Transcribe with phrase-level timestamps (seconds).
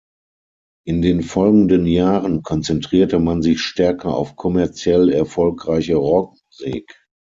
[0.87, 7.05] In den folgenden Jahren konzentrierte man sich stärker auf kommerziell erfolgreiche Rockmusik.